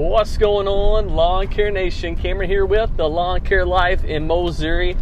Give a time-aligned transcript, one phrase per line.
[0.00, 2.16] What's going on, Lawn Care Nation?
[2.16, 4.96] Cameron here with the Lawn Care Life in Missouri.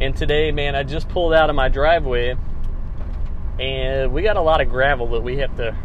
[0.00, 2.34] And today, man, I just pulled out of my driveway
[3.60, 5.76] and we got a lot of gravel that we have to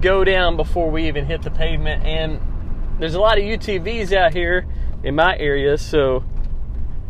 [0.00, 2.04] go down before we even hit the pavement.
[2.04, 2.40] And
[3.00, 4.64] there's a lot of UTVs out here
[5.02, 6.22] in my area, so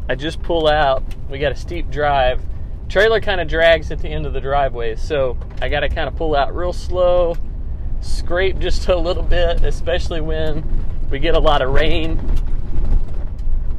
[0.09, 1.03] I just pull out.
[1.29, 2.41] We got a steep drive.
[2.89, 6.09] Trailer kind of drags at the end of the driveway, so I got to kind
[6.09, 7.37] of pull out real slow
[8.01, 10.65] scrape just a little bit, especially when
[11.11, 12.19] we get a lot of rain.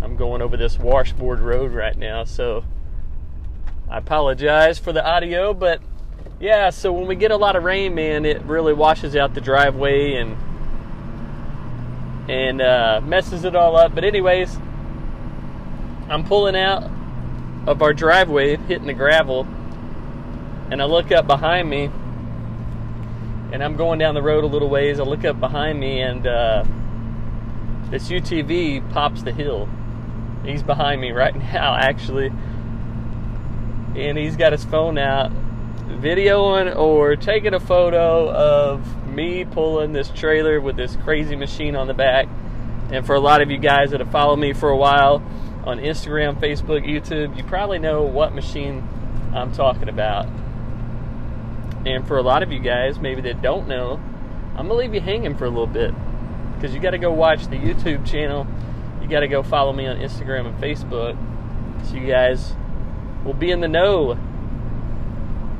[0.02, 2.64] I'm going over this washboard road right now, so
[3.90, 5.82] I apologize for the audio, but
[6.40, 9.42] yeah, so when we get a lot of rain, man, it really washes out the
[9.42, 10.38] driveway and
[12.30, 13.94] and uh, messes it all up.
[13.94, 14.58] But anyways,
[16.10, 16.90] I'm pulling out
[17.68, 19.48] of our driveway, hitting the gravel,
[20.72, 21.92] and I look up behind me
[23.52, 25.00] and I'm going down the road a little ways.
[25.00, 26.64] I look up behind me, and uh,
[27.90, 29.68] this UTV pops the hill.
[30.46, 32.32] He's behind me right now, actually,
[33.96, 35.32] and he's got his phone out,
[35.88, 41.88] videoing or taking a photo of me pulling this trailer with this crazy machine on
[41.88, 42.28] the back.
[42.92, 45.24] And for a lot of you guys that have followed me for a while
[45.66, 48.88] on Instagram, Facebook, YouTube, you probably know what machine
[49.34, 50.28] I'm talking about.
[51.86, 54.00] And for a lot of you guys, maybe that don't know,
[54.56, 55.94] I'm gonna leave you hanging for a little bit
[56.62, 58.46] because you got to go watch the YouTube channel.
[59.02, 61.18] You got to go follow me on Instagram and Facebook,
[61.88, 62.54] so you guys
[63.26, 64.16] will be in the know.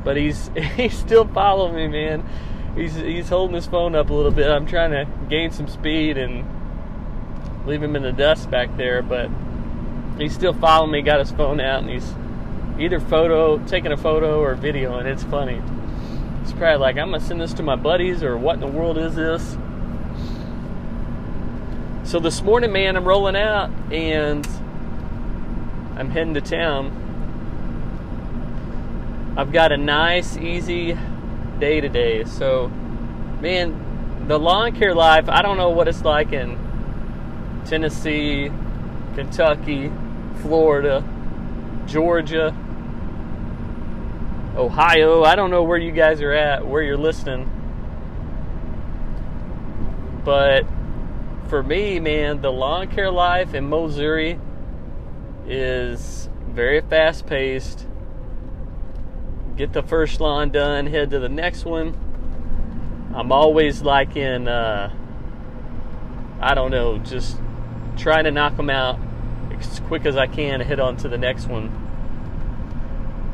[0.04, 2.24] But he's he's still following me, man.
[2.76, 4.48] He's he's holding his phone up a little bit.
[4.48, 6.46] I'm trying to gain some speed and
[7.66, 9.28] leave him in the dust back there, but
[10.18, 11.02] he's still following me.
[11.02, 12.14] Got his phone out and he's
[12.78, 15.60] either photo taking a photo or video, and it's funny.
[16.42, 18.98] He's probably like, I'm gonna send this to my buddies, or what in the world
[18.98, 19.56] is this?
[22.04, 24.46] So this morning, man, I'm rolling out and
[25.96, 26.98] I'm heading to town.
[29.36, 30.98] I've got a nice, easy
[31.58, 32.24] day today.
[32.24, 32.68] So,
[33.40, 36.58] man, the lawn care life, I don't know what it's like in
[37.64, 38.50] Tennessee,
[39.14, 39.90] Kentucky,
[40.42, 41.02] Florida,
[41.86, 42.54] Georgia,
[44.56, 45.22] Ohio.
[45.24, 47.50] I don't know where you guys are at, where you're listening.
[50.24, 50.66] But
[51.48, 54.38] for me, man, the lawn care life in Missouri
[55.46, 57.86] is very fast paced.
[59.56, 61.94] Get the first lawn done, head to the next one.
[63.14, 64.94] I'm always like in, uh,
[66.40, 67.36] I don't know, just
[67.96, 68.98] trying to knock them out
[69.52, 71.91] as quick as I can head on to the next one.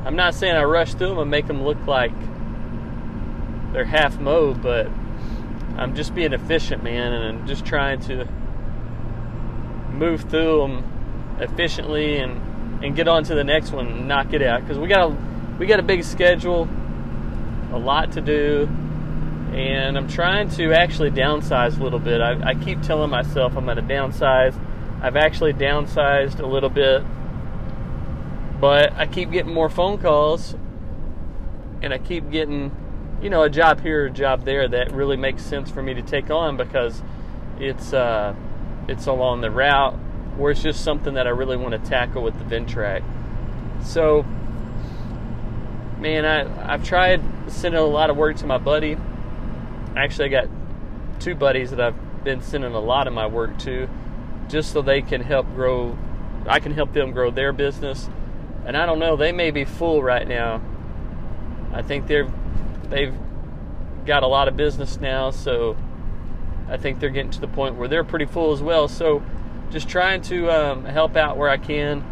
[0.09, 2.15] I'm not saying I rush through them and make them look like
[3.75, 4.87] they're half mowed, but
[5.77, 8.27] I'm just being efficient, man, and I'm just trying to
[9.93, 12.41] move through them efficiently and
[12.83, 15.17] and get on to the next one and knock it out because we got a
[15.59, 16.67] we got a big schedule,
[17.75, 18.67] a lot to do,
[19.53, 22.23] and I'm trying to actually downsize a little bit.
[22.23, 24.59] I, I keep telling myself I'm going to downsize.
[25.03, 27.05] I've actually downsized a little bit
[28.61, 30.55] but I keep getting more phone calls
[31.83, 32.75] and I keep getting,
[33.23, 36.03] you know, a job here, a job there that really makes sense for me to
[36.03, 37.03] take on because
[37.61, 38.35] it's uh,
[38.89, 39.95] it's along the route
[40.37, 43.03] where it's just something that I really want to tackle with the Ventrac.
[43.85, 44.25] So,
[45.99, 48.97] man, I I've tried sending a lot of work to my buddy.
[49.97, 50.49] Actually, I got
[51.21, 53.89] two buddies that I've been sending a lot of my work to,
[54.49, 55.97] just so they can help grow.
[56.47, 58.09] I can help them grow their business
[58.65, 60.61] and I don't know, they may be full right now.
[61.73, 62.31] I think they're
[62.89, 63.15] they've
[64.07, 65.77] got a lot of business now, so
[66.69, 68.89] I think they're getting to the point where they're pretty full as well.
[68.89, 69.23] So
[69.71, 72.03] just trying to um, help out where I can.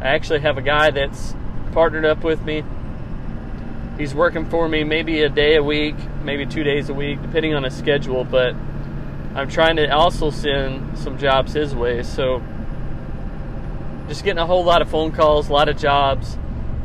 [0.00, 1.34] I actually have a guy that's
[1.72, 2.62] partnered up with me.
[3.98, 7.54] He's working for me maybe a day a week, maybe two days a week, depending
[7.54, 8.24] on his schedule.
[8.24, 8.54] But
[9.34, 12.02] I'm trying to also send some jobs his way.
[12.02, 12.42] So
[14.08, 16.36] just getting a whole lot of phone calls, a lot of jobs,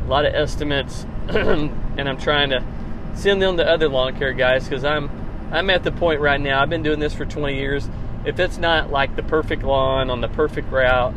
[0.04, 2.64] a lot of estimates, and I'm trying to
[3.14, 5.10] send them to other lawn care guys because I'm
[5.52, 6.62] I'm at the point right now.
[6.62, 7.88] I've been doing this for 20 years.
[8.24, 11.14] If it's not like the perfect lawn on the perfect route,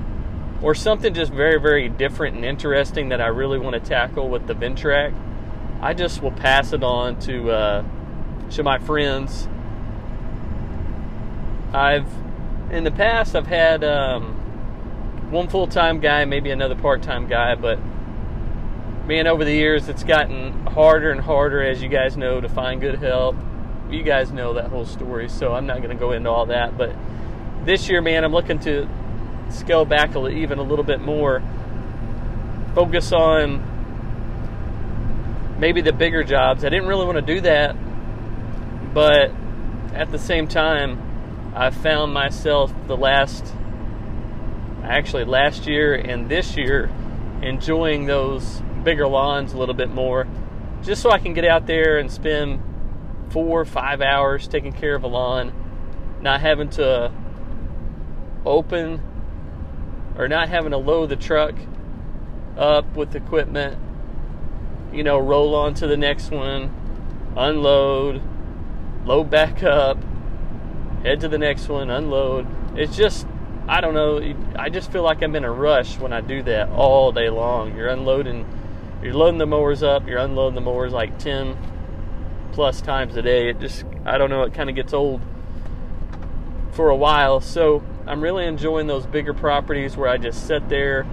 [0.61, 4.47] or something just very very different and interesting that I really want to tackle with
[4.47, 5.13] the Ventrac,
[5.81, 7.85] I just will pass it on to uh,
[8.51, 9.47] to my friends.
[11.73, 12.07] I've
[12.71, 13.83] in the past I've had.
[13.83, 14.42] Um,
[15.29, 17.79] one full time guy, maybe another part time guy, but
[19.05, 22.81] man, over the years it's gotten harder and harder, as you guys know, to find
[22.81, 23.35] good help.
[23.89, 26.77] You guys know that whole story, so I'm not going to go into all that.
[26.77, 26.95] But
[27.65, 28.87] this year, man, I'm looking to
[29.49, 31.43] scale back a, even a little bit more.
[32.73, 33.71] Focus on
[35.59, 36.65] maybe the bigger jobs.
[36.65, 37.75] I didn't really want to do that,
[38.93, 39.31] but
[39.93, 43.53] at the same time, I found myself the last,
[44.83, 46.91] actually last year and this year,
[47.41, 50.27] enjoying those bigger lawns a little bit more,
[50.81, 52.61] just so I can get out there and spend
[53.29, 55.53] four or five hours taking care of a lawn,
[56.21, 57.11] not having to
[58.45, 59.01] open
[60.17, 61.55] or not having to load the truck
[62.57, 63.77] up with equipment,
[64.93, 66.71] you know, roll on to the next one,
[67.35, 68.21] unload,
[69.05, 69.97] load back up,
[71.01, 72.45] head to the next one, unload.
[72.77, 73.25] It's just,
[73.67, 76.69] I don't know, I just feel like I'm in a rush when I do that
[76.69, 77.75] all day long.
[77.75, 78.45] You're unloading,
[79.01, 81.57] you're loading the mowers up, you're unloading the mowers like 10
[82.51, 83.49] plus times a day.
[83.49, 85.21] It just, I don't know, it kind of gets old
[86.73, 87.39] for a while.
[87.39, 91.05] So I'm really enjoying those bigger properties where I just sit there,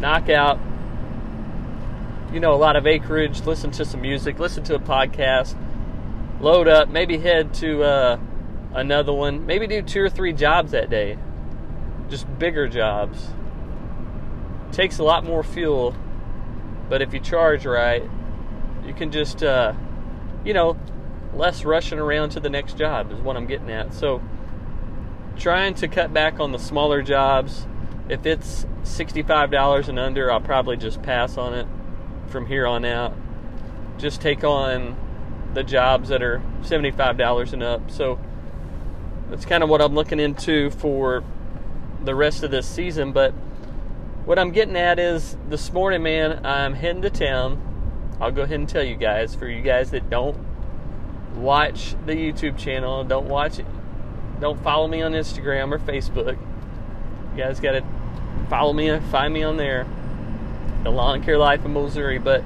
[0.00, 0.58] knock out,
[2.32, 5.54] you know, a lot of acreage, listen to some music, listen to a podcast,
[6.40, 8.18] load up, maybe head to uh,
[8.72, 11.18] another one, maybe do two or three jobs that day,
[12.12, 13.28] just bigger jobs.
[14.70, 15.96] Takes a lot more fuel,
[16.90, 18.02] but if you charge right,
[18.84, 19.72] you can just, uh,
[20.44, 20.78] you know,
[21.32, 23.94] less rushing around to the next job is what I'm getting at.
[23.94, 24.20] So,
[25.38, 27.66] trying to cut back on the smaller jobs.
[28.10, 31.66] If it's $65 and under, I'll probably just pass on it
[32.26, 33.16] from here on out.
[33.96, 34.98] Just take on
[35.54, 37.90] the jobs that are $75 and up.
[37.90, 38.18] So
[39.30, 41.24] that's kind of what I'm looking into for
[42.04, 43.12] the rest of this season.
[43.12, 43.32] But
[44.24, 47.60] what I'm getting at is this morning, man, I'm heading to town.
[48.20, 50.38] I'll go ahead and tell you guys for you guys that don't
[51.34, 53.66] watch the YouTube channel, don't watch it,
[54.40, 56.38] don't follow me on Instagram or Facebook.
[57.32, 57.84] You guys got to
[58.48, 59.86] follow me, find me on there
[60.82, 62.18] the lawn care life in Missouri.
[62.18, 62.42] But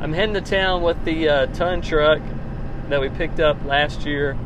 [0.00, 2.20] I'm heading to town with the uh, ton truck
[2.88, 4.36] that we picked up last year,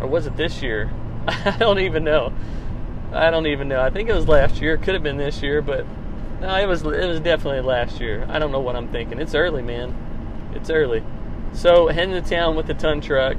[0.00, 0.90] or was it this year?
[1.26, 2.32] I don't even know.
[3.12, 3.80] I don't even know.
[3.80, 4.74] I think it was last year.
[4.74, 5.84] It could have been this year, but
[6.40, 6.82] no, it was.
[6.82, 8.26] It was definitely last year.
[8.28, 9.18] I don't know what I'm thinking.
[9.18, 10.52] It's early, man.
[10.54, 11.02] It's early.
[11.52, 13.36] So heading to town with the ton truck,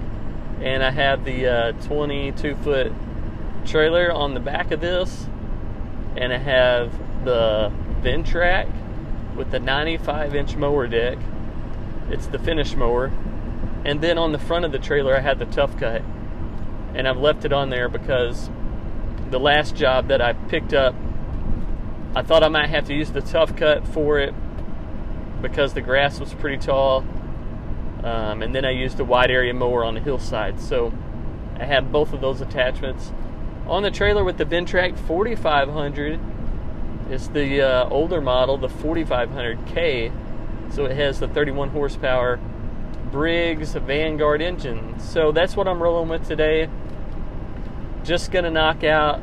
[0.62, 2.91] and I have the uh, 22 foot
[3.65, 5.27] trailer on the back of this,
[6.18, 6.91] and I have
[7.23, 7.71] the
[8.01, 8.69] Ventrac
[9.35, 11.18] with the 95 inch mower deck.
[12.09, 13.12] It's the finish mower.
[13.85, 16.03] And then on the front of the trailer, I had the tough cut.
[16.94, 18.50] And I've left it on there because
[19.31, 20.94] the last job that I picked up,
[22.16, 24.33] I thought I might have to use the tough cut for it
[25.42, 27.06] because the grass was pretty tall.
[28.04, 30.60] Um, and then I used a wide area mower on the hillside.
[30.60, 30.94] So
[31.57, 33.12] I had both of those attachments.
[33.68, 36.19] On the trailer with the Ventrac 4500,
[37.10, 40.12] it's the uh, older model, the 4500K.
[40.74, 42.39] So it has the 31 horsepower
[43.12, 45.00] Briggs Vanguard engine.
[45.00, 46.69] So that's what I'm rolling with today.
[48.03, 49.21] Just gonna knock out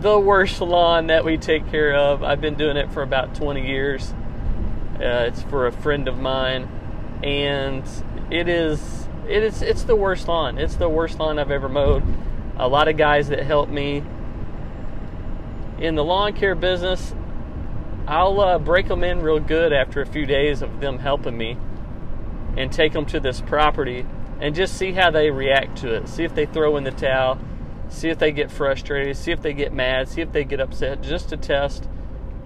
[0.00, 2.22] the worst lawn that we take care of.
[2.22, 4.14] I've been doing it for about 20 years.
[4.94, 6.68] Uh, it's for a friend of mine,
[7.22, 7.84] and
[8.30, 10.58] it is it is it's the worst lawn.
[10.58, 12.02] It's the worst lawn I've ever mowed.
[12.56, 14.02] A lot of guys that help me
[15.78, 17.14] in the lawn care business,
[18.06, 21.58] I'll uh, break them in real good after a few days of them helping me
[22.56, 24.06] and take them to this property
[24.40, 26.08] and just see how they react to it.
[26.08, 27.38] See if they throw in the towel,
[27.88, 31.02] see if they get frustrated, see if they get mad, see if they get upset,
[31.02, 31.88] just to test,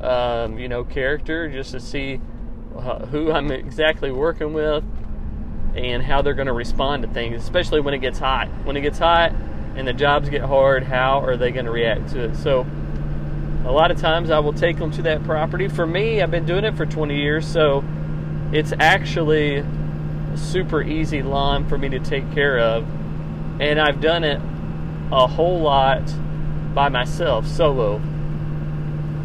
[0.00, 2.20] um, you know, character, just to see
[2.76, 4.84] uh, who I'm exactly working with
[5.74, 8.48] and how they're going to respond to things, especially when it gets hot.
[8.64, 9.32] When it gets hot
[9.76, 12.36] and the jobs get hard, how are they going to react to it?
[12.36, 12.66] So,
[13.64, 15.68] a lot of times I will take them to that property.
[15.68, 17.84] For me, I've been doing it for 20 years, so
[18.52, 22.86] it's actually a super easy lawn for me to take care of.
[23.60, 24.40] And I've done it
[25.10, 26.02] a whole lot
[26.74, 28.00] by myself, solo.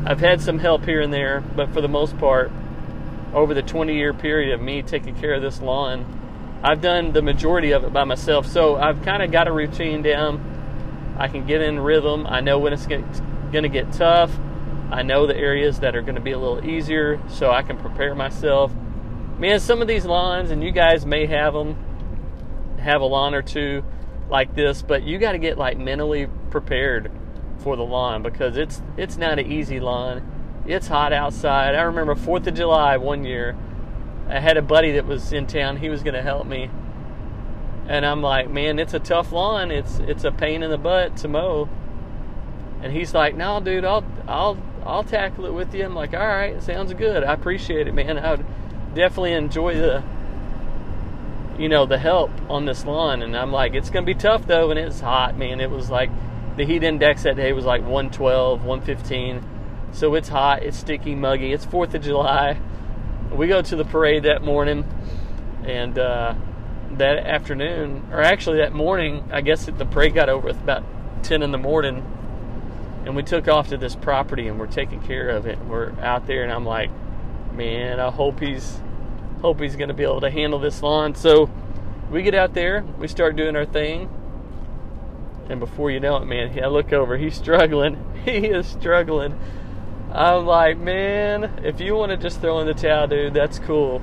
[0.05, 2.51] I've had some help here and there, but for the most part,
[3.33, 6.05] over the 20 year period of me taking care of this lawn,
[6.63, 8.45] I've done the majority of it by myself.
[8.47, 11.15] So I've kind of got a routine down.
[11.17, 12.25] I can get in rhythm.
[12.27, 13.03] I know when it's going
[13.51, 14.31] to get tough.
[14.89, 17.77] I know the areas that are going to be a little easier so I can
[17.77, 18.71] prepare myself.
[19.37, 21.75] Man, some of these lawns, and you guys may have them,
[22.79, 23.83] have a lawn or two
[24.29, 27.11] like this, but you got to get like mentally prepared
[27.59, 30.63] for the lawn because it's it's not an easy lawn.
[30.65, 31.75] It's hot outside.
[31.75, 33.57] I remember 4th of July one year.
[34.27, 35.77] I had a buddy that was in town.
[35.77, 36.69] He was going to help me.
[37.87, 39.71] And I'm like, man, it's a tough lawn.
[39.71, 41.69] It's it's a pain in the butt to mow.
[42.81, 45.85] And he's like, no, dude, I'll I'll I'll tackle it with you.
[45.85, 47.23] I'm like, all right, sounds good.
[47.23, 48.17] I appreciate it, man.
[48.17, 48.45] I would
[48.95, 50.03] definitely enjoy the
[51.57, 53.21] you know the help on this lawn.
[53.21, 55.59] And I'm like, it's gonna be tough though, and it's hot, man.
[55.61, 56.09] It was like
[56.57, 59.43] the heat index that day was like 112, 115.
[59.91, 61.53] So it's hot, it's sticky, muggy.
[61.53, 62.59] It's Fourth of July.
[63.31, 64.85] We go to the parade that morning,
[65.65, 66.35] and uh,
[66.97, 70.83] that afternoon, or actually that morning, I guess the parade got over with about
[71.23, 72.05] 10 in the morning,
[73.05, 75.59] and we took off to this property and we're taking care of it.
[75.59, 76.89] We're out there, and I'm like,
[77.53, 78.79] man, I hope he's
[79.43, 81.13] hope he's going to be able to handle this lawn.
[81.15, 81.51] So
[82.09, 84.09] we get out there, we start doing our thing,
[85.49, 88.09] and before you know it, man, I look over, he's struggling.
[88.23, 89.37] He is struggling.
[90.13, 94.01] I'm like, man, if you want to just throw in the towel, dude, that's cool.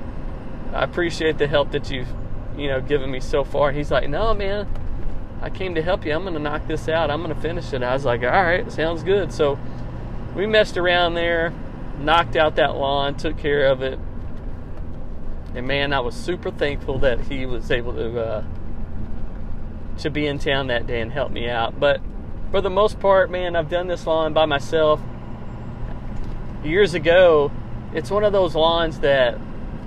[0.75, 2.09] I appreciate the help that you've,
[2.55, 3.73] you know, given me so far.
[3.73, 4.69] He's like, no, man,
[5.41, 6.13] I came to help you.
[6.13, 7.11] I'm going to knock this out.
[7.11, 7.83] I'm going to finish it.
[7.83, 9.33] I was like, all right, sounds good.
[9.33, 9.59] So
[10.37, 11.55] we messed around there,
[11.99, 13.99] knocked out that lawn, took care of it.
[15.55, 18.45] And man, I was super thankful that he was able to uh,
[19.99, 21.79] to be in town that day and help me out.
[21.79, 22.01] But
[22.51, 25.01] for the most part, man, I've done this lawn by myself.
[26.65, 27.51] Years ago,
[27.93, 29.39] it's one of those lawns that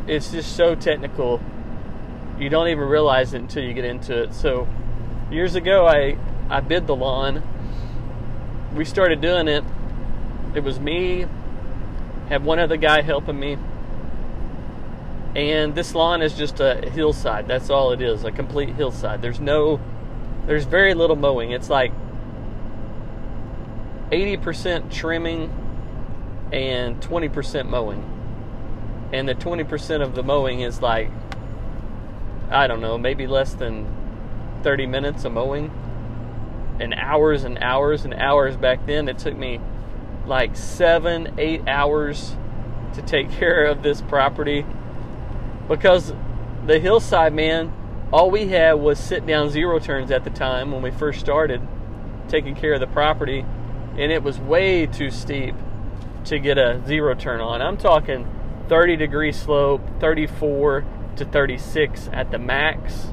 [0.07, 1.41] it's just so technical.
[2.39, 4.33] You don't even realize it until you get into it.
[4.33, 4.67] So,
[5.31, 6.17] years ago, I
[6.49, 7.41] I bid the lawn.
[8.75, 9.63] We started doing it.
[10.55, 11.25] It was me,
[12.29, 13.57] had one other guy helping me.
[15.35, 17.47] And this lawn is just a hillside.
[17.47, 19.21] That's all it is, a complete hillside.
[19.21, 19.79] There's no
[20.45, 21.51] there's very little mowing.
[21.51, 21.93] It's like
[24.11, 25.51] 80% trimming
[26.51, 28.09] and 20% mowing.
[29.13, 31.09] And the 20% of the mowing is like,
[32.49, 33.87] I don't know, maybe less than
[34.63, 35.71] 30 minutes of mowing.
[36.79, 39.61] And hours and hours and hours back then, it took me
[40.25, 42.35] like seven, eight hours
[42.95, 44.65] to take care of this property
[45.67, 46.13] because
[46.65, 47.73] the hillside man
[48.13, 51.67] all we had was sit down zero turns at the time when we first started
[52.27, 53.43] taking care of the property,
[53.97, 55.55] and it was way too steep
[56.25, 57.59] to get a zero turn on.
[57.59, 58.27] I'm talking
[58.69, 63.07] 30 degree slope, 34 to 36 at the max.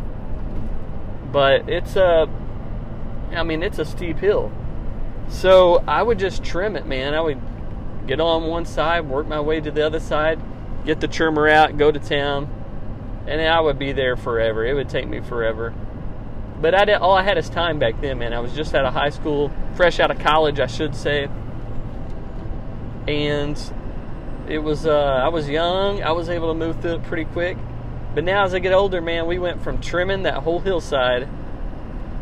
[1.32, 2.28] But it's a,
[3.32, 4.52] I mean, it's a steep hill.
[5.28, 7.14] So I would just trim it, man.
[7.14, 7.40] I would
[8.06, 10.38] get on one side, work my way to the other side,
[10.84, 12.48] get the trimmer out, go to town,
[13.26, 14.64] and I would be there forever.
[14.64, 15.74] It would take me forever.
[16.60, 18.32] But I did, all I had is time back then, man.
[18.32, 21.28] I was just out of high school, fresh out of college, I should say.
[23.08, 23.58] And
[24.48, 26.02] it was uh, I was young.
[26.02, 27.56] I was able to move through it pretty quick.
[28.14, 31.28] But now as I get older, man, we went from trimming that whole hillside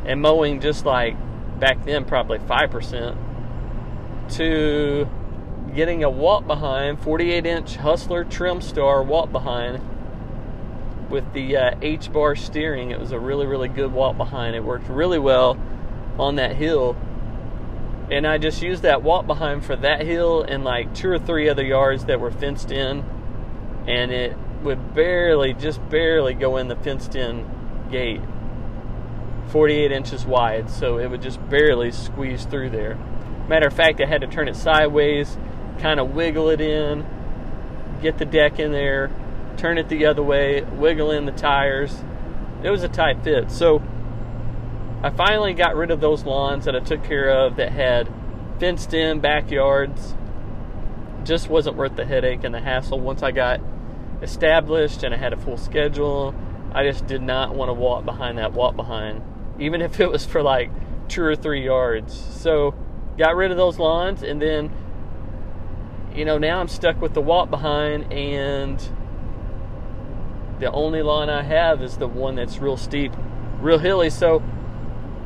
[0.04, 1.16] and mowing just like
[1.58, 3.16] back then probably 5%
[4.36, 5.08] to
[5.75, 9.82] getting a walk behind 48 inch Hustler Trim Star walk behind
[11.10, 12.90] with the uh, H bar steering.
[12.90, 14.56] It was a really, really good walk behind.
[14.56, 15.58] It worked really well
[16.18, 16.96] on that hill.
[18.10, 21.48] And I just used that walk behind for that hill and like two or three
[21.48, 23.04] other yards that were fenced in.
[23.87, 27.48] And it would barely, just barely go in the fenced in
[27.90, 28.20] gate.
[29.48, 32.98] 48 inches wide, so it would just barely squeeze through there.
[33.48, 35.38] Matter of fact, I had to turn it sideways,
[35.80, 37.06] kind of wiggle it in,
[38.02, 39.11] get the deck in there,
[39.56, 41.97] turn it the other way, wiggle in the tires.
[42.62, 43.50] It was a tight fit.
[43.50, 43.82] So
[45.02, 48.08] I finally got rid of those lawns that I took care of that had
[48.58, 50.14] fenced in backyards.
[51.25, 53.61] Just wasn't worth the headache and the hassle once I got
[54.23, 56.35] established and I had a full schedule.
[56.73, 59.23] I just did not want to walk behind that walk behind,
[59.58, 60.70] even if it was for like
[61.08, 62.14] two or three yards.
[62.14, 62.75] So
[63.16, 64.70] got rid of those lawns and then
[66.18, 68.80] you know now I'm stuck with the walk behind and
[70.58, 73.12] the only lawn I have is the one that's real steep,
[73.60, 74.10] real hilly.
[74.10, 74.42] So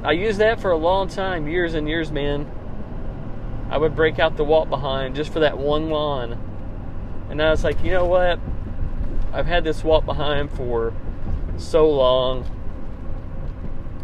[0.05, 2.47] I used that for a long time, years and years, man.
[3.71, 6.39] I would break out the walk behind just for that one lawn.
[7.31, 8.39] And I was like, you know what?
[9.33, 10.93] I've had this walk behind for
[11.57, 12.45] so long.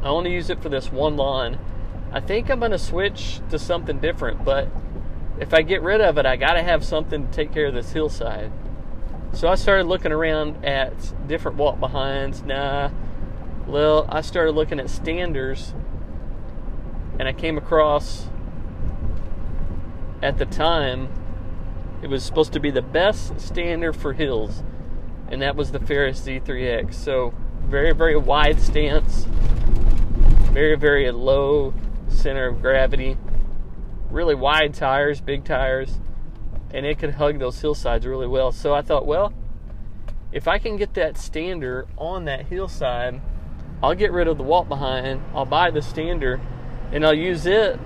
[0.03, 1.59] I only use it for this one lawn.
[2.13, 4.69] I think I'm going to switch to something different, but
[5.41, 7.75] if I get rid of it, I got to have something to take care of
[7.75, 8.51] this hillside.
[9.33, 10.93] So I started looking around at
[11.29, 12.43] different walk behinds.
[12.43, 12.91] Nah,
[13.67, 15.75] well, I started looking at standers,
[17.19, 18.29] and I came across
[20.23, 21.09] at the time
[22.03, 24.63] it was supposed to be the best stander for hills,
[25.29, 26.95] and that was the Ferris Z3X.
[26.95, 27.35] So
[27.67, 29.27] very, very wide stance,
[30.53, 31.75] very, very low
[32.09, 33.19] center of gravity,
[34.11, 35.99] really wide tires, big tires,
[36.73, 38.53] and it could hug those hillsides really well.
[38.53, 39.33] So I thought, well,
[40.33, 43.21] if I can get that stander on that hillside,
[43.83, 46.41] I'll get rid of the walk behind, I'll buy the stander,
[46.93, 47.79] and I'll use it,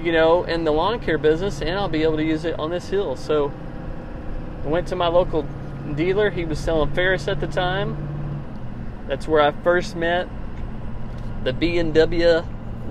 [0.00, 2.70] you know, in the lawn care business, and I'll be able to use it on
[2.70, 3.16] this hill.
[3.16, 3.52] So
[4.64, 5.46] I went to my local
[5.94, 6.30] dealer.
[6.30, 7.96] He was selling Ferris at the time.
[9.08, 10.28] That's where I first met
[11.42, 12.42] the B&W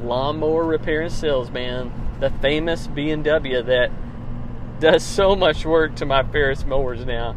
[0.04, 1.92] lawnmower repair and sales man,
[2.24, 3.92] the famous B&W that
[4.80, 7.36] does so much work to my Ferris mowers now.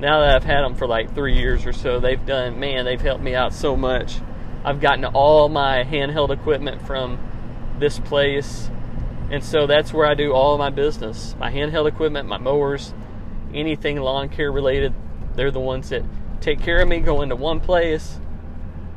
[0.00, 3.00] Now that I've had them for like three years or so, they've done, man, they've
[3.00, 4.16] helped me out so much.
[4.64, 7.20] I've gotten all my handheld equipment from
[7.78, 8.68] this place.
[9.30, 11.36] And so that's where I do all my business.
[11.38, 12.92] My handheld equipment, my mowers,
[13.54, 14.92] anything lawn care related,
[15.36, 16.02] they're the ones that
[16.40, 18.18] take care of me, go into one place.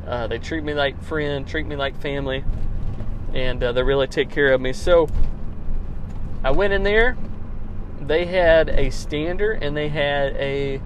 [0.07, 2.43] Uh, they treat me like friend, treat me like family,
[3.35, 4.73] and uh, they really take care of me.
[4.73, 5.07] So
[6.43, 7.17] I went in there.
[7.99, 10.81] They had a stander and they had a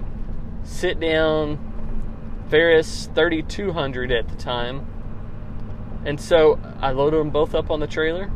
[0.64, 4.88] sit down Ferris 3200 at the time.
[6.06, 8.32] And so I loaded them both up on the trailer.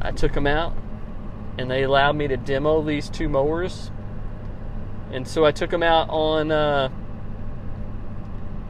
[0.00, 0.76] I took them out
[1.56, 3.90] and they allowed me to demo these two mowers.
[5.10, 6.90] And so I took them out on uh,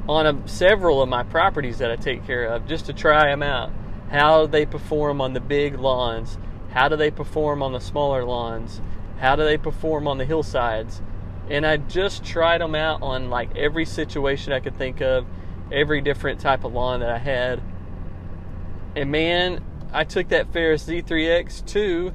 [0.09, 3.43] on a, several of my properties that I take care of just to try them
[3.43, 3.71] out.
[4.11, 6.39] How do they perform on the big lawns?
[6.71, 8.81] How do they perform on the smaller lawns?
[9.19, 11.03] How do they perform on the hillsides?
[11.51, 15.27] And I just tried them out on like every situation I could think of,
[15.73, 17.63] every different type of lawn that I had.
[18.95, 22.13] And man, I took that Ferris Z3X to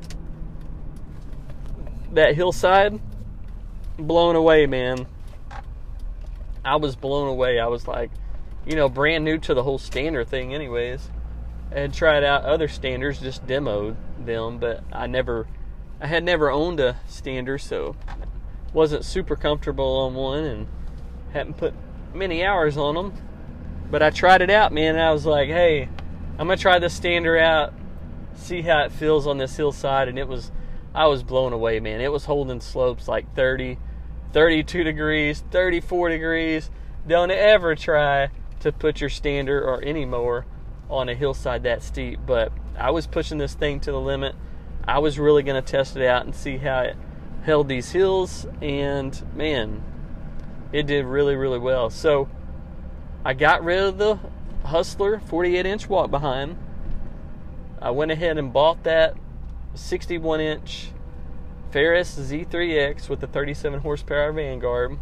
[2.12, 3.00] that hillside,
[3.98, 5.08] blown away, man.
[6.64, 7.60] I was blown away.
[7.60, 8.12] I was like,
[8.66, 11.10] you know, brand new to the whole stander thing, anyways.
[11.74, 15.48] Had tried out other standers, just demoed them, but I never,
[16.00, 17.96] I had never owned a stander, so
[18.74, 20.68] wasn't super comfortable on one and
[21.32, 21.74] hadn't put
[22.14, 23.14] many hours on them.
[23.90, 25.90] But I tried it out, man, and I was like, hey,
[26.38, 27.74] I'm gonna try this stander out,
[28.36, 30.52] see how it feels on this hillside, and it was,
[30.94, 32.02] I was blown away, man.
[32.02, 33.80] It was holding slopes like 30,
[34.32, 36.70] 32 degrees, 34 degrees.
[37.08, 40.46] Don't ever try to put your stander or any mower
[40.90, 42.20] on a hillside that steep.
[42.26, 44.36] But I was pushing this thing to the limit.
[44.86, 46.98] I was really going to test it out and see how it
[47.44, 48.46] held these hills.
[48.62, 49.84] And man,
[50.72, 51.90] it did really, really well.
[51.90, 52.30] So
[53.24, 54.20] I got rid of the
[54.66, 56.58] Hustler 48 inch walk behind.
[57.82, 59.16] I went ahead and bought that
[59.76, 60.90] 61 inch
[61.72, 65.00] Ferris Z3X with the 37 horsepower Vanguard,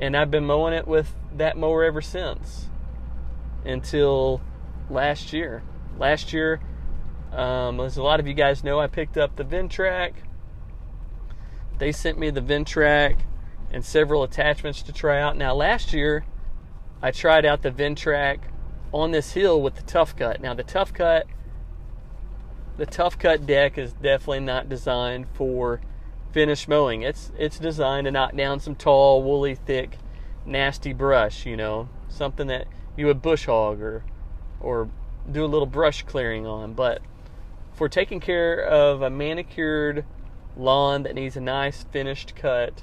[0.00, 2.66] and I've been mowing it with that mower ever since
[3.64, 4.40] until
[4.90, 5.62] last year.
[5.98, 6.60] Last year,
[7.32, 10.14] um, as a lot of you guys know, I picked up the Ventrac.
[11.78, 13.20] They sent me the Ventrac
[13.70, 15.36] and several attachments to try out.
[15.36, 16.24] Now, last year,
[17.02, 18.38] I tried out the Ventrac
[18.92, 20.40] on this hill with the Tough Cut.
[20.40, 21.26] Now, the Tough Cut
[22.78, 25.80] the tough cut deck is definitely not designed for
[26.32, 27.02] finish mowing.
[27.02, 29.98] It's it's designed to knock down some tall, woolly, thick,
[30.46, 34.04] nasty brush, you know, something that you would bush hog or
[34.60, 34.90] or
[35.30, 36.74] do a little brush clearing on.
[36.74, 37.00] But
[37.72, 40.04] for taking care of a manicured
[40.56, 42.82] lawn that needs a nice finished cut,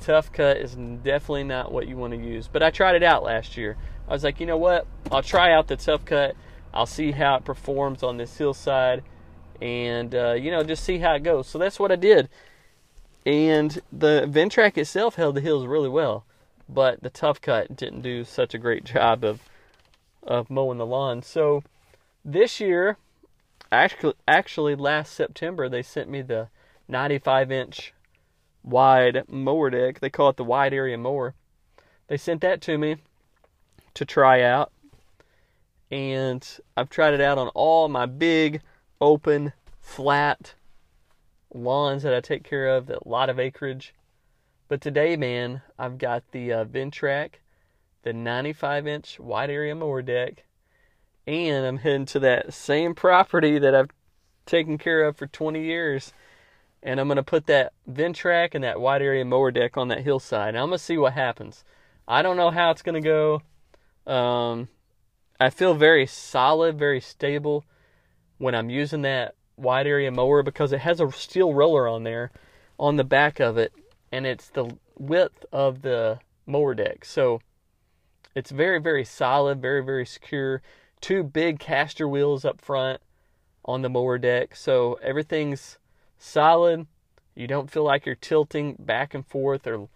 [0.00, 2.48] tough cut is definitely not what you want to use.
[2.48, 3.78] But I tried it out last year.
[4.06, 4.86] I was like, you know what?
[5.10, 6.34] I'll try out the tough cut
[6.72, 9.02] I'll see how it performs on this hillside
[9.60, 11.48] and, uh, you know, just see how it goes.
[11.48, 12.28] So that's what I did.
[13.26, 16.24] And the Ventrac itself held the hills really well,
[16.72, 19.40] but the Tough Cut didn't do such a great job of,
[20.22, 21.22] of mowing the lawn.
[21.22, 21.62] So
[22.24, 22.96] this year,
[23.72, 26.48] actually, actually last September, they sent me the
[26.88, 27.94] 95 inch
[28.62, 30.00] wide mower deck.
[30.00, 31.34] They call it the wide area mower.
[32.08, 32.96] They sent that to me
[33.94, 34.72] to try out
[35.90, 38.62] and I've tried it out on all my big,
[39.00, 40.54] open, flat
[41.52, 43.92] lawns that I take care of, a lot of acreage.
[44.70, 47.40] But today, man, I've got the uh, Ventrac,
[48.04, 50.44] the 95 inch wide area mower deck,
[51.26, 53.90] and I'm heading to that same property that I've
[54.46, 56.12] taken care of for 20 years.
[56.84, 60.02] And I'm going to put that Ventrac and that wide area mower deck on that
[60.02, 60.50] hillside.
[60.50, 61.64] And I'm going to see what happens.
[62.06, 63.42] I don't know how it's going to
[64.06, 64.12] go.
[64.12, 64.68] Um,
[65.40, 67.64] I feel very solid, very stable
[68.38, 72.30] when I'm using that wide area mower because it has a steel roller on there
[72.78, 73.72] on the back of it
[74.12, 77.04] and it's the width of the mower deck.
[77.04, 77.40] So
[78.34, 80.62] it's very, very solid, very, very secure.
[81.00, 83.00] Two big caster wheels up front
[83.64, 84.54] on the mower deck.
[84.56, 85.78] So everything's
[86.18, 86.86] solid.
[87.34, 89.88] You don't feel like you're tilting back and forth or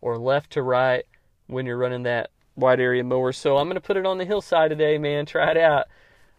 [0.00, 1.04] or left to right
[1.48, 3.32] when you're running that wide area mower.
[3.32, 5.26] So I'm going to put it on the hillside today, man.
[5.26, 5.86] Try it out.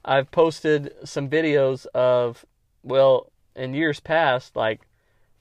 [0.03, 2.45] I've posted some videos of
[2.83, 4.81] well, in years past, like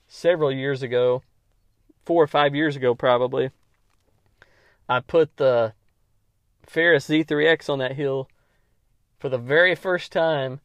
[0.09, 1.23] several years ago,
[2.09, 3.51] 4 or 5 years ago probably,
[4.89, 5.75] I put the
[6.67, 8.31] Ferris Z3X on that hill
[9.19, 10.61] for the very first time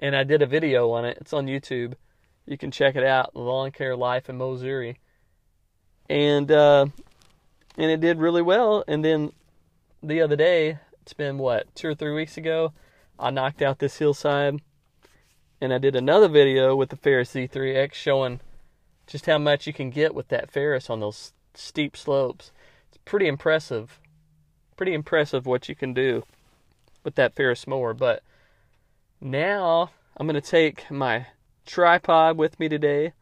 [0.00, 1.16] and I did a video on it.
[1.20, 1.94] It's on YouTube.
[2.46, 4.98] You can check it out, Lawn Care Life in Missouri.
[6.10, 6.86] And uh,
[7.76, 8.82] and it did really well.
[8.88, 9.30] And then
[10.02, 12.72] the other day, it's been what two or three weeks ago,
[13.20, 14.60] I knocked out this hillside,
[15.60, 18.40] and I did another video with the Ferris Z3X showing
[19.08, 22.52] just how much you can get with that Ferris on those steep slopes.
[22.88, 23.98] It's pretty impressive.
[24.76, 26.22] Pretty impressive what you can do
[27.02, 28.22] with that Ferris mower, but
[29.20, 31.26] now I'm going to take my
[31.66, 33.12] tripod with me today.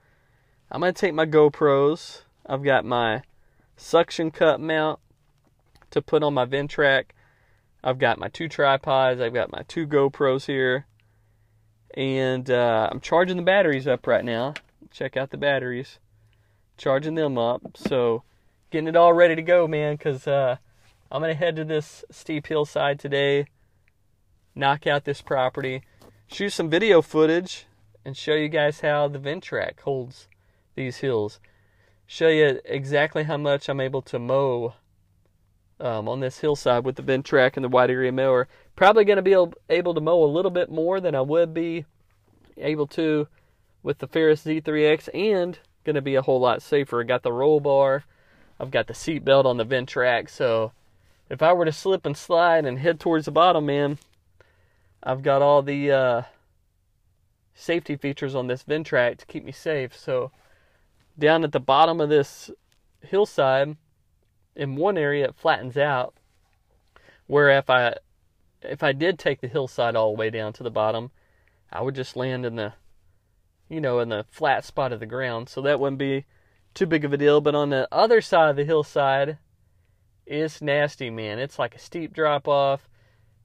[0.71, 2.23] I'm going to take my GoPros.
[2.45, 3.23] I've got my
[3.77, 4.99] suction cup mount
[5.93, 7.07] to put on my Ventrac.
[7.85, 9.21] I've got my two tripods.
[9.21, 10.87] I've got my two GoPros here.
[11.95, 14.55] And uh, I'm charging the batteries up right now.
[14.91, 15.99] Check out the batteries.
[16.77, 17.77] Charging them up.
[17.77, 18.23] So
[18.71, 20.57] getting it all ready to go, man, because uh,
[21.11, 23.47] I'm going to head to this steep hillside today,
[24.55, 25.83] knock out this property
[26.27, 27.67] shoot some video footage
[28.05, 30.29] and show you guys how the Ventrac holds
[30.75, 31.41] these hills.
[32.07, 34.75] Show you exactly how much I'm able to mow
[35.81, 38.49] um, on this hillside with the Ventrac and the wide area mower.
[38.77, 39.37] Probably going to be
[39.69, 41.85] able to mow a little bit more than I would be
[42.57, 43.29] able to
[43.87, 47.01] with the Ferris Z3X and going to be a whole lot safer.
[47.01, 48.03] I got the roll bar.
[48.59, 50.29] I've got the seat belt on the Ventrac.
[50.29, 50.73] So
[51.31, 53.99] if I were to slip and slide and head towards the bottom, man,
[55.05, 56.23] I've got all the uh,
[57.55, 59.97] safety features on this Ventrac to keep me safe.
[59.97, 60.33] So
[61.17, 62.51] down at the bottom of this
[63.03, 63.77] hillside,
[64.57, 66.13] in one area it flattens out,
[67.29, 67.95] where if I
[68.63, 71.13] if I did take the hillside all the way down to the bottom,
[71.71, 72.73] I would just land in the
[73.69, 75.49] you know in the flat spot of the ground.
[75.49, 76.25] So that wouldn't be
[76.75, 77.41] too big of a deal.
[77.41, 79.39] But on the other side of the hillside,
[80.27, 81.39] it's nasty, man.
[81.39, 82.89] It's like a steep drop off.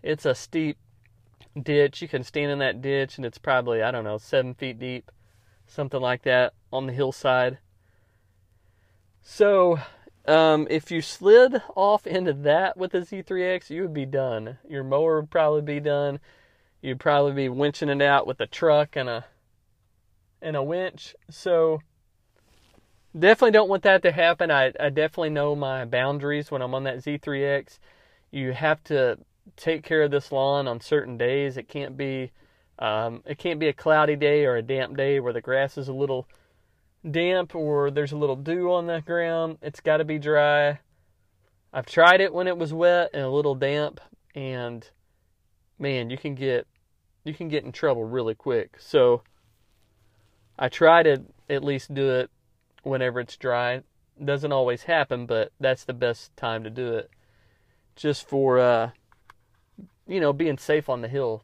[0.04, 0.78] It's a steep
[1.62, 2.02] ditch.
[2.02, 5.12] You can stand in that ditch, and it's probably, I don't know, seven feet deep,
[5.68, 7.60] something like that, on the hillside.
[9.22, 9.80] So,
[10.28, 14.58] um, if you slid off into that with a Z3X, you would be done.
[14.68, 16.20] Your mower would probably be done.
[16.82, 19.26] You'd probably be winching it out with a truck and a
[20.42, 21.16] and a winch.
[21.30, 21.82] So
[23.18, 24.52] definitely don't want that to happen.
[24.52, 27.80] I, I definitely know my boundaries when I'm on that Z3X.
[28.32, 29.18] You have to
[29.58, 31.58] take care of this lawn on certain days.
[31.58, 32.32] It can't be
[32.80, 35.88] um, it can't be a cloudy day or a damp day where the grass is
[35.88, 36.28] a little
[37.10, 39.58] damp or there's a little dew on the ground.
[39.62, 40.80] It's got to be dry.
[41.74, 44.02] I've tried it when it was wet and a little damp,
[44.36, 44.88] and
[45.80, 46.68] man, you can get
[47.24, 48.78] you can get in trouble really quick.
[48.80, 49.22] So
[50.62, 52.30] I try to at least do it
[52.84, 53.74] whenever it's dry.
[53.74, 53.86] It
[54.24, 57.10] doesn't always happen, but that's the best time to do it.
[57.95, 58.91] Just for uh,
[60.08, 61.43] you know, being safe on the hill.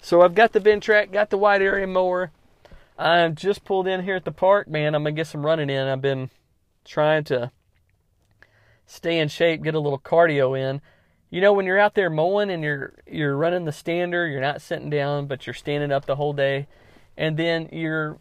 [0.00, 2.30] So I've got the Ventrac, got the wide area mower.
[2.96, 4.94] I just pulled in here at the park, man.
[4.94, 5.88] I'm gonna get some running in.
[5.88, 6.30] I've been
[6.84, 7.50] trying to
[8.86, 10.80] stay in shape, get a little cardio in.
[11.30, 14.62] You know, when you're out there mowing and you're you're running the stander, you're not
[14.62, 16.66] sitting down, but you're standing up the whole day,
[17.16, 18.18] and then you're,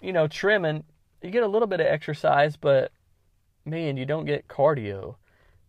[0.00, 0.84] you know, trimming.
[1.22, 2.92] You get a little bit of exercise, but
[3.64, 5.16] man, you don't get cardio.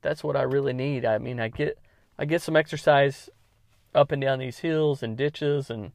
[0.01, 1.05] That's what I really need.
[1.05, 1.77] I mean, I get
[2.19, 3.29] I get some exercise
[3.93, 5.91] up and down these hills and ditches and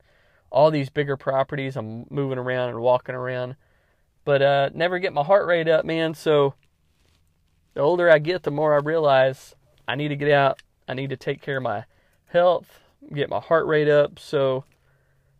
[0.51, 1.77] all these bigger properties.
[1.77, 3.57] I'm moving around and walking around,
[4.25, 6.15] but uh, never get my heart rate up, man.
[6.15, 6.55] So
[7.75, 9.55] the older I get, the more I realize
[9.89, 10.63] I need to get out.
[10.89, 11.85] I need to take care of my
[12.27, 12.81] health,
[13.15, 14.19] get my heart rate up.
[14.19, 14.65] So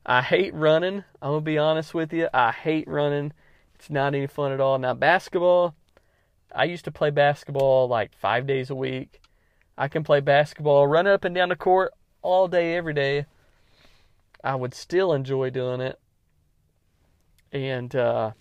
[0.05, 1.05] I hate running.
[1.21, 2.29] I'm gonna be honest with you.
[2.35, 3.33] I hate running.
[3.75, 4.79] It's not any fun at all.
[4.79, 5.75] Now basketball,
[6.55, 9.21] I used to play basketball like five days a week.
[9.79, 13.27] I can play basketball, run up and down the court all day, every day.
[14.45, 15.99] I would still enjoy doing it.
[17.53, 18.33] And, uh,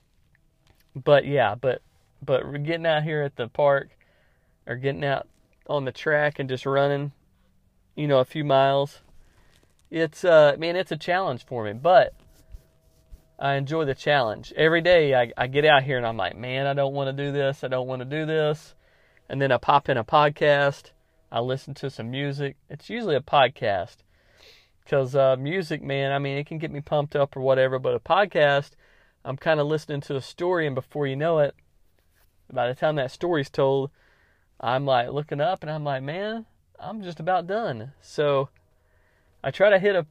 [0.96, 1.82] but yeah, but,
[2.26, 3.90] but getting out here at the park
[4.68, 5.28] or getting out
[5.68, 7.12] on the track and just running,
[7.96, 9.00] you know, a few miles,
[9.92, 12.16] it's, uh, man, it's a challenge for me, but
[13.38, 14.52] I enjoy the challenge.
[14.56, 17.24] Every day I, I get out here and I'm like, man, I don't want to
[17.24, 17.64] do this.
[17.64, 18.74] I don't want to do this.
[19.30, 20.92] And then I pop in a podcast
[21.32, 22.58] I listen to some music.
[22.70, 23.98] It's usually a podcast
[24.84, 27.96] because uh, music, man, I mean, it can get me pumped up or whatever, but
[27.96, 28.72] a podcast,
[29.24, 31.56] I'm kind of listening to a story, and before you know it,
[32.52, 33.92] by the time that story's told,
[34.60, 36.46] I'm like looking up and I'm like, man,
[36.78, 37.94] I'm just about done.
[38.02, 38.50] So
[39.44, 40.06] I try to hit a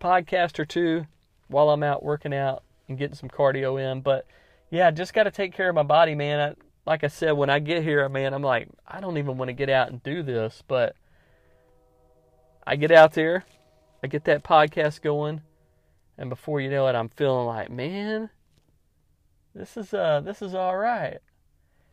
[0.00, 1.06] podcast or two
[1.48, 4.00] while I'm out working out and getting some cardio in.
[4.00, 4.26] But
[4.70, 6.40] yeah, just got to take care of my body, man.
[6.40, 6.54] I,
[6.90, 9.52] like I said, when I get here, man, I'm like, I don't even want to
[9.54, 10.96] get out and do this, but
[12.66, 13.44] I get out there,
[14.02, 15.40] I get that podcast going,
[16.16, 18.30] and before you know it, I'm feeling like, man,
[19.54, 21.18] this is uh, this is all right.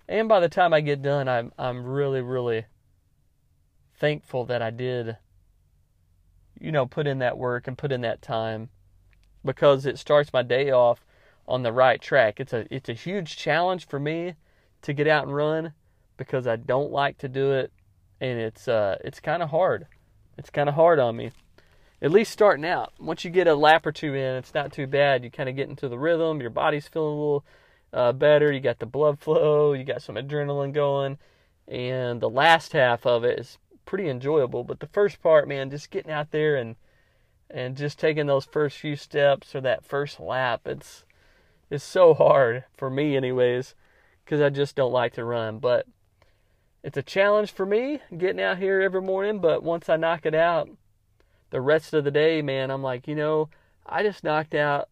[0.07, 2.65] And by the time I get done, I'm I'm really really
[3.99, 5.17] thankful that I did,
[6.59, 8.69] you know, put in that work and put in that time,
[9.43, 11.05] because it starts my day off
[11.47, 12.39] on the right track.
[12.39, 14.35] It's a it's a huge challenge for me
[14.81, 15.73] to get out and run
[16.17, 17.71] because I don't like to do it,
[18.19, 19.87] and it's uh it's kind of hard.
[20.37, 21.31] It's kind of hard on me.
[22.01, 22.93] At least starting out.
[22.99, 25.23] Once you get a lap or two in, it's not too bad.
[25.23, 26.41] You kind of get into the rhythm.
[26.41, 27.45] Your body's feeling a little
[27.91, 28.51] uh, better.
[28.51, 29.73] You got the blood flow.
[29.73, 31.17] You got some adrenaline going,
[31.67, 34.63] and the last half of it is pretty enjoyable.
[34.63, 36.75] But the first part, man, just getting out there and
[37.49, 41.05] and just taking those first few steps or that first lap, it's
[41.71, 43.73] it's so hard for me, anyways
[44.27, 45.59] because I just don't like to run.
[45.59, 45.87] But
[46.83, 49.39] it's a challenge for me getting out here every morning.
[49.39, 50.69] But once I knock it out,
[51.49, 53.49] the rest of the day, man, I'm like, you know,
[53.85, 54.89] I just knocked out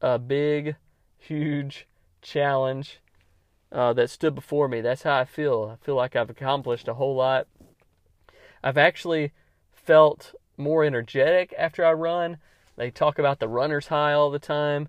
[0.00, 0.74] a big,
[1.18, 1.86] huge
[2.20, 3.00] challenge
[3.70, 4.80] uh, that stood before me.
[4.80, 5.78] That's how I feel.
[5.80, 7.46] I feel like I've accomplished a whole lot.
[8.64, 9.32] I've actually
[9.70, 12.38] felt more energetic after I run.
[12.76, 14.88] They talk about the runner's high all the time.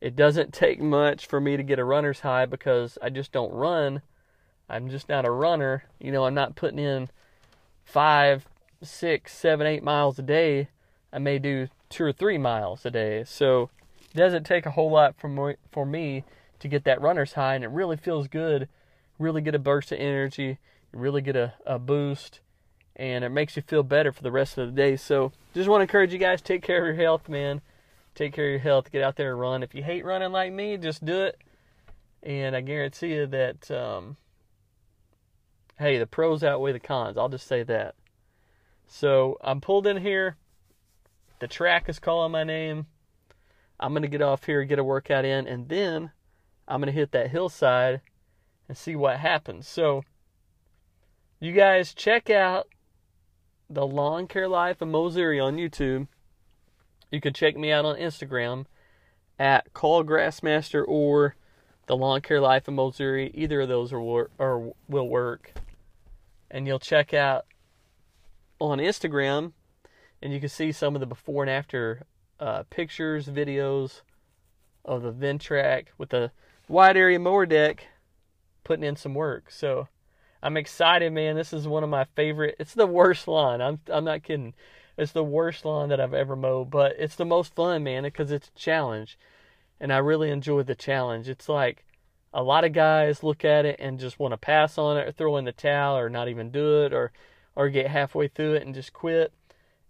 [0.00, 3.52] It doesn't take much for me to get a runner's high because I just don't
[3.52, 4.02] run.
[4.68, 5.84] I'm just not a runner.
[6.00, 7.10] You know, I'm not putting in
[7.84, 8.48] five,
[8.82, 10.68] six, seven, eight miles a day.
[11.12, 13.22] I may do two or three miles a day.
[13.22, 16.24] So it doesn't take a whole lot for me, for me
[16.58, 18.68] to get that runner's high, and it really feels good.
[19.20, 20.58] Really get a burst of energy,
[20.92, 22.40] really get a, a boost,
[22.96, 24.96] and it makes you feel better for the rest of the day.
[24.96, 27.62] So just want to encourage you guys take care of your health, man
[28.14, 29.62] take care of your health, get out there and run.
[29.62, 31.38] If you hate running like me, just do it.
[32.22, 34.16] And I guarantee you that, um,
[35.78, 37.16] hey, the pros outweigh the cons.
[37.16, 37.94] I'll just say that.
[38.86, 40.36] So I'm pulled in here.
[41.40, 42.86] The track is calling my name.
[43.80, 46.12] I'm going to get off here, get a workout in, and then
[46.68, 48.00] I'm going to hit that hillside
[48.68, 49.66] and see what happens.
[49.66, 50.04] So,
[51.40, 52.68] you guys check out
[53.68, 56.08] the Lawn Care Life of Mowssouri on YouTube.
[57.10, 58.66] You can check me out on Instagram
[59.38, 61.36] at Call Grassmaster or
[61.86, 63.30] the Lawn Care Life of Mowssouri.
[63.34, 65.52] Either of those are, will work.
[66.50, 67.46] And you'll check out
[68.58, 69.52] on Instagram,
[70.20, 72.06] and you can see some of the before and after
[72.38, 74.02] uh, pictures, videos
[74.84, 76.30] of the Ventrac with the
[76.68, 77.86] wide area mower deck
[78.64, 79.50] putting in some work.
[79.50, 79.88] So
[80.42, 81.36] I'm excited, man.
[81.36, 82.56] This is one of my favorite.
[82.58, 83.62] It's the worst lawn.
[83.62, 84.54] I'm I'm not kidding.
[84.98, 88.30] It's the worst lawn that I've ever mowed, but it's the most fun, man, because
[88.30, 89.18] it's a challenge.
[89.80, 91.28] And I really enjoy the challenge.
[91.28, 91.84] It's like
[92.34, 95.12] a lot of guys look at it and just want to pass on it or
[95.12, 97.12] throw in the towel or not even do it or
[97.54, 99.32] or get halfway through it and just quit.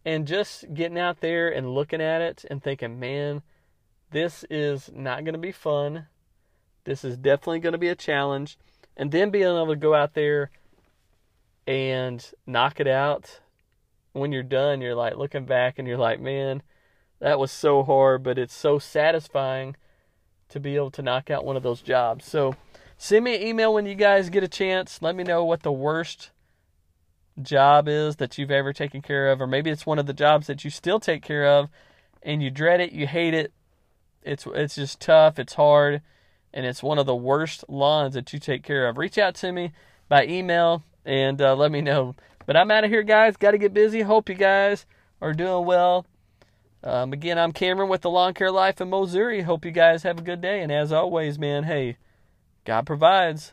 [0.05, 3.43] And just getting out there and looking at it and thinking, man,
[4.11, 6.07] this is not going to be fun.
[6.85, 8.59] This is definitely going to be a challenge.
[8.97, 10.51] And then being able to go out there
[11.67, 13.41] and knock it out
[14.13, 16.63] when you're done, you're like looking back and you're like, man,
[17.21, 19.77] that was so hard, but it's so satisfying
[20.49, 22.27] to be able to knock out one of those jobs.
[22.27, 22.57] So
[22.99, 25.01] send me an email when you guys get a chance.
[25.01, 26.31] Let me know what the worst
[27.41, 30.47] job is that you've ever taken care of, or maybe it's one of the jobs
[30.49, 31.71] that you still take care of
[32.23, 33.53] and you dread it, you hate it.
[34.23, 36.03] It's it's just tough, it's hard,
[36.55, 38.99] and it's one of the worst lawns that you take care of.
[38.99, 39.73] Reach out to me
[40.09, 42.15] by email and uh, let me know.
[42.47, 43.37] But I'm out of here, guys.
[43.37, 44.03] Got to get busy.
[44.03, 44.87] Hope you guys
[45.21, 46.07] are doing well.
[46.85, 49.43] Um, again, I'm Cameron with the Lawn Care Life in Missouri.
[49.43, 50.61] Hope you guys have a good day.
[50.63, 51.97] And as always, man, hey,
[52.65, 53.53] God provides.